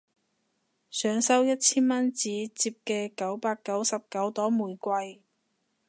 [0.89, 5.21] 想收一千蚊紙摺嘅九百九十九朵玫瑰